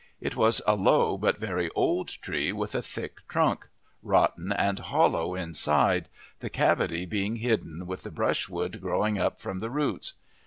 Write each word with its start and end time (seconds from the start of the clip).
It 0.19 0.35
was 0.35 0.63
a 0.65 0.73
low 0.75 1.15
but 1.15 1.37
very 1.39 1.69
old 1.75 2.07
tree 2.07 2.51
with 2.51 2.73
a 2.73 2.81
thick 2.81 3.17
trunk, 3.27 3.67
rotten 4.01 4.51
and 4.51 4.79
hollow 4.79 5.35
inside, 5.35 6.07
the 6.39 6.49
cavity 6.49 7.05
being 7.05 7.35
hidden 7.35 7.85
with 7.85 8.01
the 8.01 8.09
brushwood 8.09 8.81
growing 8.81 9.19
up 9.19 9.39
from 9.39 9.59
the 9.59 9.69
roots. 9.69 10.15